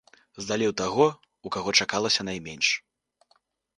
[0.43, 1.05] Здалі ў таго,
[1.47, 2.67] у каго чакалася найменш.